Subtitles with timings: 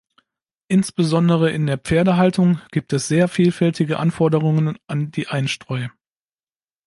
[0.67, 5.89] Insbesondere in der Pferdehaltung gibt es sehr vielfältige Anforderungen an die Einstreu.